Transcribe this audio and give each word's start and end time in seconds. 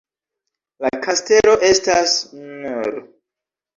La 0.85 0.91
kastelo 1.03 1.53
estas 1.69 2.17
nr. 2.49 3.01